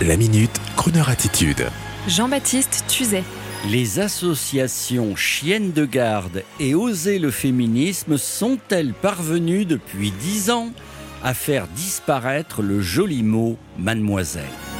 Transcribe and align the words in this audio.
La 0.00 0.16
minute, 0.16 0.50
Kroneur 0.76 1.10
attitude. 1.10 1.68
Jean-Baptiste 2.08 2.84
Tuzet. 2.88 3.22
Les 3.70 4.00
associations 4.00 5.14
chiennes 5.14 5.70
de 5.70 5.84
garde 5.84 6.42
et 6.58 6.74
Oser 6.74 7.20
le 7.20 7.30
féminisme 7.30 8.16
sont-elles 8.16 8.94
parvenues 8.94 9.64
depuis 9.64 10.10
dix 10.10 10.50
ans 10.50 10.70
à 11.22 11.34
faire 11.34 11.68
disparaître 11.68 12.62
le 12.62 12.80
joli 12.80 13.22
mot 13.22 13.56
mademoiselle? 13.78 14.71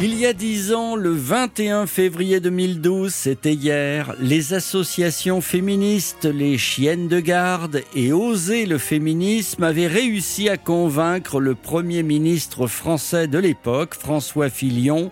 Il 0.00 0.18
y 0.18 0.26
a 0.26 0.32
dix 0.32 0.72
ans, 0.72 0.96
le 0.96 1.10
21 1.10 1.86
février 1.86 2.40
2012, 2.40 3.12
c'était 3.12 3.54
hier, 3.54 4.14
les 4.20 4.54
associations 4.54 5.40
féministes, 5.40 6.24
les 6.24 6.58
chiennes 6.58 7.08
de 7.08 7.20
garde 7.20 7.82
et 7.94 8.12
Oser 8.12 8.66
le 8.66 8.78
féminisme 8.78 9.62
avaient 9.62 9.86
réussi 9.86 10.48
à 10.48 10.56
convaincre 10.56 11.40
le 11.40 11.54
Premier 11.54 12.02
ministre 12.02 12.66
français 12.66 13.26
de 13.26 13.38
l'époque, 13.38 13.94
François 13.94 14.48
Fillon, 14.48 15.10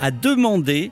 à 0.00 0.10
demander 0.10 0.90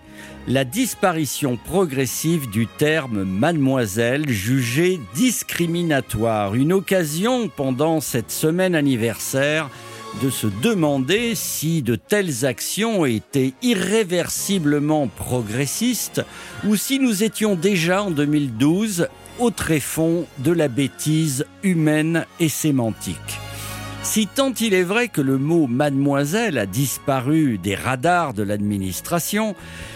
la 0.49 0.65
disparition 0.65 1.57
progressive 1.57 2.49
du 2.51 2.67
terme 2.67 3.25
mademoiselle 3.25 4.29
jugé 4.29 5.01
discriminatoire. 5.15 6.55
Une 6.55 6.73
occasion 6.73 7.49
pendant 7.49 8.01
cette 8.01 8.31
semaine 8.31 8.75
anniversaire 8.75 9.71
de 10.23 10.31
se 10.31 10.47
demander 10.63 11.35
si 11.35 11.83
de 11.83 11.95
telles 11.95 12.47
actions 12.47 13.05
étaient 13.05 13.55
irréversiblement 13.63 15.09
progressistes 15.09 16.23
ou 16.67 16.77
si 16.77 16.99
nous 16.99 17.23
étions 17.23 17.55
déjà 17.55 18.03
en 18.03 18.11
2012 18.11 19.09
au 19.39 19.51
tréfonds 19.51 20.27
de 20.39 20.53
la 20.53 20.69
bêtise 20.69 21.45
humaine 21.63 22.25
et 22.41 22.49
sémantique. 22.49 23.36
Si 24.07 24.29
tant 24.29 24.55
il 24.61 24.73
est 24.73 24.85
vrai 24.85 25.09
que 25.09 25.21
le 25.21 25.37
mot 25.37 25.67
mademoiselle 25.67 26.59
a 26.59 26.65
disparu 26.65 27.59
des 27.59 27.75
radars 27.75 28.35
de 28.35 28.45
l'administration, 28.45 29.55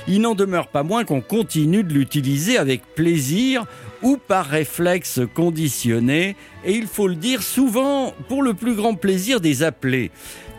il 0.08 0.20
n'en 0.20 0.34
demeure 0.34 0.66
pas 0.66 0.82
moins 0.82 1.04
qu'on 1.04 1.22
continue 1.22 1.84
de 1.84 1.94
l'utiliser 1.94 2.58
avec 2.58 2.82
plaisir 2.94 3.64
ou 4.02 4.18
par 4.18 4.46
réflexe 4.46 5.20
conditionné, 5.32 6.36
et 6.64 6.74
il 6.74 6.86
faut 6.86 7.06
le 7.06 7.14
dire 7.14 7.42
souvent 7.42 8.12
pour 8.28 8.42
le 8.42 8.52
plus 8.52 8.74
grand 8.74 8.94
plaisir 8.94 9.40
des 9.40 9.62
appelés. 9.62 10.10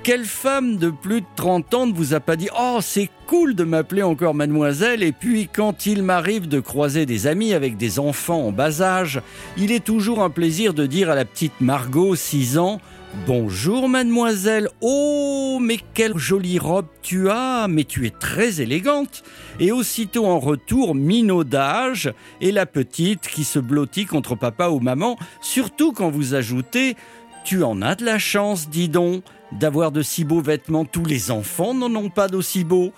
Quelle 0.03 0.25
femme 0.25 0.77
de 0.77 0.89
plus 0.89 1.21
de 1.21 1.27
30 1.35 1.73
ans 1.75 1.85
ne 1.85 1.93
vous 1.93 2.15
a 2.15 2.19
pas 2.19 2.35
dit 2.35 2.49
Oh, 2.59 2.79
c'est 2.81 3.07
cool 3.27 3.53
de 3.53 3.63
m'appeler 3.63 4.01
encore 4.01 4.33
mademoiselle 4.33 5.03
Et 5.03 5.11
puis, 5.11 5.47
quand 5.47 5.85
il 5.85 6.01
m'arrive 6.01 6.47
de 6.47 6.59
croiser 6.59 7.05
des 7.05 7.27
amis 7.27 7.53
avec 7.53 7.77
des 7.77 7.99
enfants 7.99 8.47
en 8.47 8.51
bas 8.51 8.81
âge, 8.81 9.21
il 9.57 9.71
est 9.71 9.83
toujours 9.83 10.23
un 10.23 10.31
plaisir 10.31 10.73
de 10.73 10.87
dire 10.87 11.11
à 11.11 11.15
la 11.15 11.23
petite 11.23 11.61
Margot, 11.61 12.15
6 12.15 12.57
ans, 12.57 12.81
Bonjour 13.27 13.89
mademoiselle. 13.89 14.69
Oh, 14.79 15.59
mais 15.61 15.77
quelle 15.93 16.17
jolie 16.17 16.57
robe 16.57 16.87
tu 17.03 17.29
as, 17.29 17.67
mais 17.69 17.83
tu 17.83 18.07
es 18.07 18.09
très 18.09 18.61
élégante. 18.61 19.21
Et 19.59 19.71
aussitôt 19.71 20.25
en 20.25 20.39
retour, 20.39 20.95
minaudage 20.95 22.11
et 22.39 22.51
la 22.51 22.65
petite 22.65 23.27
qui 23.27 23.43
se 23.43 23.59
blottit 23.59 24.05
contre 24.05 24.35
papa 24.35 24.69
ou 24.69 24.79
maman, 24.79 25.17
surtout 25.41 25.91
quand 25.91 26.09
vous 26.09 26.33
ajoutez 26.33 26.95
Tu 27.43 27.63
en 27.63 27.81
as 27.81 27.95
de 27.95 28.05
la 28.05 28.19
chance, 28.19 28.69
dis 28.69 28.89
donc, 28.89 29.23
d'avoir 29.51 29.91
de 29.91 30.01
si 30.01 30.23
beaux 30.23 30.41
vêtements. 30.41 30.85
Tous 30.85 31.05
les 31.05 31.31
enfants 31.31 31.73
n'en 31.73 31.93
ont 31.95 32.09
pas 32.09 32.27
d'aussi 32.27 32.63
beaux. 32.63 32.93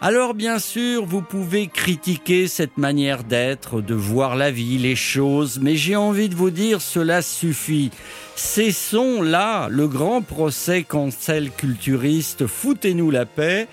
Alors 0.00 0.34
bien 0.34 0.58
sûr, 0.58 1.06
vous 1.06 1.22
pouvez 1.22 1.68
critiquer 1.68 2.46
cette 2.46 2.76
manière 2.76 3.24
d'être, 3.24 3.80
de 3.80 3.94
voir 3.94 4.36
la 4.36 4.50
vie, 4.50 4.76
les 4.76 4.96
choses, 4.96 5.60
mais 5.62 5.76
j'ai 5.76 5.96
envie 5.96 6.28
de 6.28 6.34
vous 6.34 6.50
dire, 6.50 6.82
cela 6.82 7.22
suffit. 7.22 7.90
Cessons 8.36 9.22
là 9.22 9.68
le 9.70 9.88
grand 9.88 10.20
procès 10.20 10.82
cancel 10.82 11.50
culturiste, 11.50 12.46
foutez-nous 12.46 13.10
la 13.10 13.24
paix, 13.24 13.66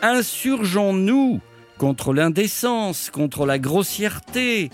insurgeons-nous 0.00 1.40
contre 1.78 2.12
l'indécence, 2.12 3.10
contre 3.10 3.46
la 3.46 3.58
grossièreté, 3.58 4.70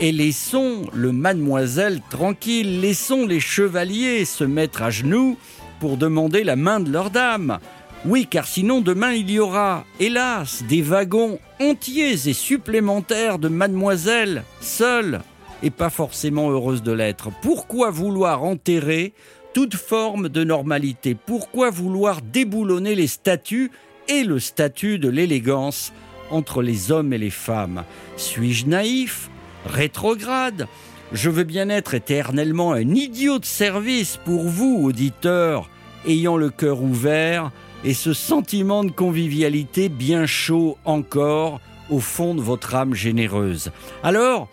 et 0.00 0.12
laissons 0.12 0.86
le 0.94 1.12
mademoiselle 1.12 2.00
tranquille, 2.10 2.80
laissons 2.80 3.26
les 3.26 3.40
chevaliers 3.40 4.24
se 4.24 4.44
mettre 4.44 4.82
à 4.82 4.90
genoux 4.90 5.36
pour 5.80 5.96
demander 5.96 6.44
la 6.44 6.56
main 6.56 6.80
de 6.80 6.90
leur 6.90 7.10
dame. 7.10 7.58
Oui, 8.04 8.26
car 8.28 8.46
sinon 8.46 8.80
demain 8.80 9.12
il 9.12 9.30
y 9.30 9.38
aura, 9.38 9.84
hélas, 10.00 10.64
des 10.68 10.82
wagons 10.82 11.38
entiers 11.60 12.28
et 12.28 12.32
supplémentaires 12.32 13.38
de 13.38 13.48
mademoiselles, 13.48 14.42
seules 14.60 15.20
et 15.62 15.70
pas 15.70 15.90
forcément 15.90 16.50
heureuses 16.50 16.82
de 16.82 16.92
l'être. 16.92 17.30
Pourquoi 17.40 17.90
vouloir 17.90 18.42
enterrer 18.42 19.12
toute 19.54 19.76
forme 19.76 20.28
de 20.28 20.42
normalité? 20.42 21.14
Pourquoi 21.14 21.70
vouloir 21.70 22.22
déboulonner 22.22 22.96
les 22.96 23.06
statuts 23.06 23.70
et 24.08 24.24
le 24.24 24.40
statut 24.40 24.98
de 24.98 25.08
l'élégance? 25.08 25.92
Entre 26.32 26.62
les 26.62 26.90
hommes 26.90 27.12
et 27.12 27.18
les 27.18 27.30
femmes 27.30 27.84
Suis-je 28.16 28.66
naïf 28.66 29.30
Rétrograde? 29.66 30.66
Je 31.12 31.30
veux 31.30 31.44
bien 31.44 31.68
être 31.68 31.94
éternellement 31.94 32.72
un 32.72 32.88
idiot 32.94 33.38
de 33.38 33.44
service 33.44 34.18
pour 34.24 34.44
vous, 34.44 34.80
auditeurs, 34.82 35.68
ayant 36.06 36.36
le 36.36 36.50
cœur 36.50 36.82
ouvert 36.82 37.52
et 37.84 37.94
ce 37.94 38.12
sentiment 38.12 38.82
de 38.82 38.90
convivialité 38.90 39.88
bien 39.88 40.26
chaud 40.26 40.78
encore 40.84 41.60
au 41.90 42.00
fond 42.00 42.34
de 42.34 42.40
votre 42.40 42.74
âme 42.74 42.94
généreuse. 42.94 43.70
Alors, 44.02 44.48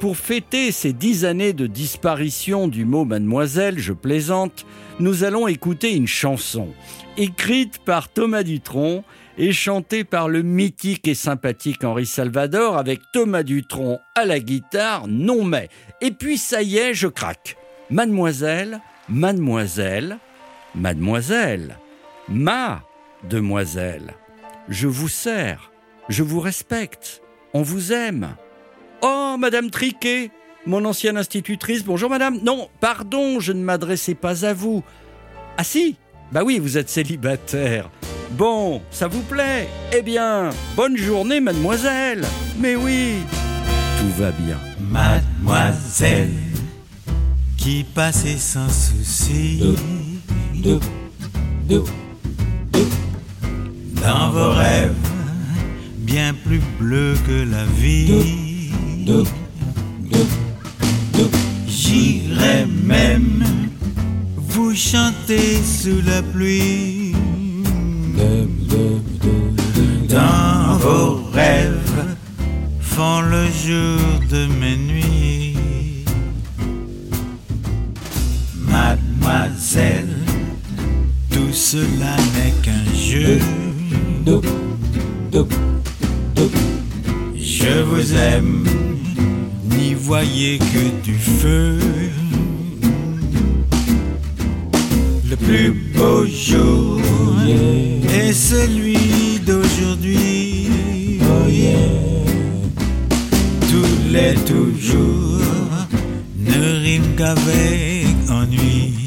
pour 0.00 0.16
fêter 0.16 0.72
ces 0.72 0.92
dix 0.92 1.24
années 1.24 1.52
de 1.52 1.66
disparition 1.66 2.68
du 2.68 2.84
mot 2.84 3.04
mademoiselle, 3.04 3.78
je 3.78 3.92
plaisante, 3.92 4.64
nous 4.98 5.24
allons 5.24 5.46
écouter 5.46 5.94
une 5.94 6.08
chanson, 6.08 6.68
écrite 7.18 7.78
par 7.84 8.08
Thomas 8.08 8.42
Dutronc 8.42 9.04
et 9.40 9.52
chantée 9.52 10.04
par 10.04 10.28
le 10.28 10.42
mythique 10.42 11.08
et 11.08 11.14
sympathique 11.14 11.82
Henri 11.82 12.04
Salvador 12.04 12.76
avec 12.76 13.00
Thomas 13.14 13.42
Dutronc 13.42 13.98
à 14.14 14.26
la 14.26 14.38
guitare, 14.38 15.08
non 15.08 15.44
mais. 15.44 15.70
Et 16.02 16.10
puis 16.10 16.36
ça 16.36 16.62
y 16.62 16.76
est, 16.76 16.92
je 16.92 17.08
craque. 17.08 17.56
Mademoiselle, 17.88 18.80
mademoiselle, 19.08 20.18
mademoiselle 20.74 21.78
ma 22.28 22.82
demoiselle. 23.28 24.14
Je 24.68 24.86
vous 24.86 25.08
sers, 25.08 25.72
je 26.10 26.22
vous 26.22 26.40
respecte, 26.40 27.22
on 27.54 27.62
vous 27.62 27.94
aime. 27.94 28.36
Oh, 29.00 29.36
Madame 29.38 29.70
Triquet, 29.70 30.30
mon 30.66 30.84
ancienne 30.84 31.16
institutrice, 31.16 31.82
bonjour 31.82 32.10
Madame. 32.10 32.40
Non, 32.42 32.68
pardon, 32.80 33.40
je 33.40 33.52
ne 33.52 33.62
m'adressais 33.62 34.14
pas 34.14 34.44
à 34.44 34.52
vous. 34.52 34.84
Ah 35.56 35.64
si, 35.64 35.96
bah 36.30 36.44
oui, 36.44 36.58
vous 36.58 36.76
êtes 36.76 36.90
célibataire. 36.90 37.90
Bon, 38.32 38.80
ça 38.90 39.08
vous 39.08 39.22
plaît? 39.22 39.68
Eh 39.92 40.02
bien, 40.02 40.50
bonne 40.76 40.96
journée, 40.96 41.40
mademoiselle. 41.40 42.24
Mais 42.58 42.76
oui, 42.76 43.16
tout 43.98 44.22
va 44.22 44.30
bien. 44.30 44.58
Mademoiselle, 44.80 46.30
qui 47.56 47.84
passait 47.84 48.38
sans 48.38 48.68
souci. 48.68 49.60
De, 50.54 50.78
de, 51.68 51.82
dans 54.02 54.30
vos 54.30 54.50
rêves, 54.52 54.94
bien 55.98 56.32
plus 56.32 56.62
bleus 56.78 57.16
que 57.26 57.44
la 57.50 57.64
vie. 57.64 58.70
J'irai 61.68 62.66
même 62.84 63.44
vous 64.36 64.74
chanter 64.74 65.60
sous 65.62 66.00
la 66.06 66.22
pluie. 66.22 66.99
Cela 81.72 82.16
n'est 82.34 82.54
qu'un 82.62 82.84
jeu. 82.96 83.38
Je 87.36 87.82
vous 87.82 88.14
aime, 88.14 88.66
n'y 89.70 89.94
voyez 89.94 90.58
que 90.58 91.04
du 91.04 91.14
feu. 91.14 91.78
Le 95.30 95.36
plus 95.36 95.70
beau 95.94 96.26
jour 96.26 97.00
est 98.18 98.32
celui 98.32 99.38
d'aujourd'hui. 99.46 100.68
Tous 103.70 104.12
les 104.12 104.34
toujours 104.34 105.40
ne 106.36 106.82
riment 106.82 107.14
qu'avec 107.16 108.06
ennui. 108.28 108.99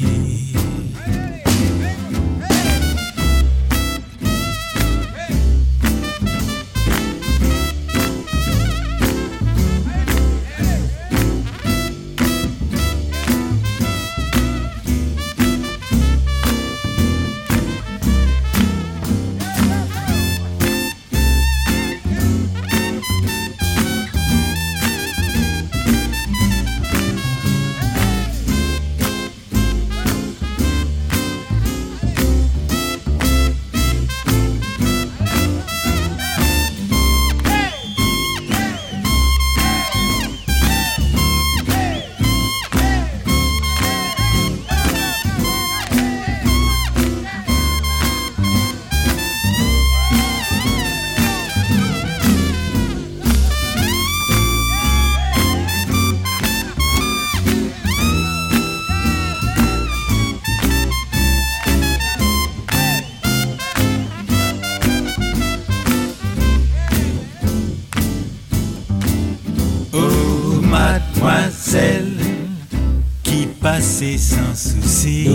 Sans 74.18 74.54
souci. 74.54 75.28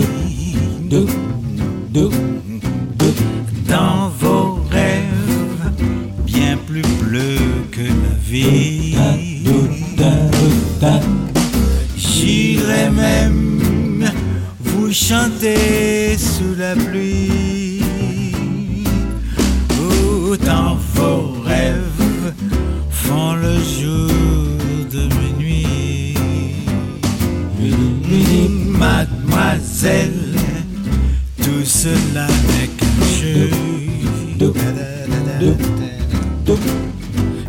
Dans 3.68 4.08
vos 4.18 4.60
rêves, 4.70 5.72
bien 6.24 6.56
plus 6.66 6.82
bleus 7.02 7.66
que 7.70 7.82
la 7.82 8.14
vie. 8.28 8.96
J'irai 11.96 12.90
même 12.90 14.10
vous 14.60 14.92
chanter 14.92 16.16
sous 16.16 16.54
la 16.56 16.74
pluie. 16.74 17.59
Tout 29.82 31.64
cela 31.64 32.26
n'est 32.26 32.68
qu'un 32.68 33.00
jeu. 33.18 33.48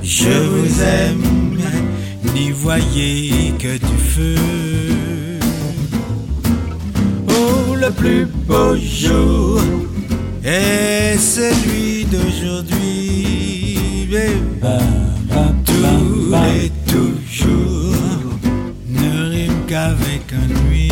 Je 0.01 0.29
vous 0.29 0.81
aime, 0.81 1.57
n'y 2.33 2.51
voyez 2.51 3.53
que 3.59 3.77
du 3.77 3.97
feu. 3.97 4.35
Oh, 7.27 7.75
le 7.75 7.91
plus 7.91 8.25
beau 8.47 8.77
jour 8.77 9.59
est 10.45 11.17
celui 11.17 12.05
d'aujourd'hui. 12.05 14.07
Tous 15.65 16.31
les 16.31 16.71
toujours 16.87 17.93
ne 18.87 19.31
rime 19.31 19.65
qu'avec 19.67 20.31
ennui. 20.31 20.87
Oh, 20.87 20.91